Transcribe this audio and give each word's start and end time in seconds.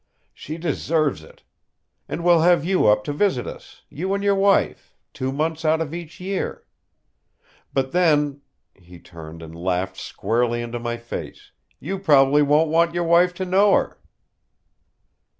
She 0.33 0.57
deserves 0.57 1.21
it. 1.21 1.43
And 2.09 2.23
we'll 2.23 2.39
have 2.41 2.65
you 2.65 2.87
up 2.87 3.03
to 3.03 3.13
visit 3.13 3.45
us 3.45 3.83
you 3.87 4.15
and 4.15 4.23
your 4.23 4.33
wife 4.33 4.95
two 5.13 5.31
months 5.31 5.63
out 5.63 5.79
of 5.79 5.93
each 5.93 6.19
year. 6.19 6.65
But 7.71 7.91
then" 7.91 8.41
he 8.73 8.97
turned 8.97 9.43
and 9.43 9.53
laughed 9.53 9.97
squarely 9.97 10.63
into 10.63 10.79
my 10.79 10.97
face 10.97 11.51
"you 11.79 11.99
probably 11.99 12.41
won't 12.41 12.71
want 12.71 12.95
your 12.95 13.03
wife 13.03 13.35
to 13.35 13.45
know 13.45 13.73
her." 13.75 13.99